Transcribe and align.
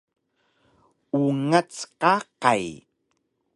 Ungac 1.19 1.73
qaqay 2.01 2.65